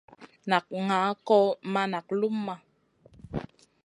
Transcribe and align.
Nak 0.49 0.65
ŋaʼa 0.87 1.11
kò 1.27 1.37
ma 1.71 1.81
nak 1.91 2.07
luma. 2.19 2.55